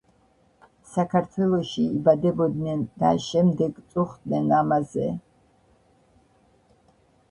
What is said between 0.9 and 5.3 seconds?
საქაეთველოში იბადებოდნენ და შემდეგ წუხდნენ ამაზე